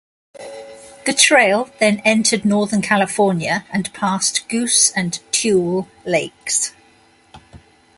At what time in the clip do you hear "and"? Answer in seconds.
3.71-3.93, 4.93-5.19